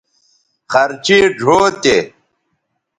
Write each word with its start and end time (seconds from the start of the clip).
خرچیئ 0.71 1.23
ڙھؤ 1.39 1.57
تے 1.81 1.97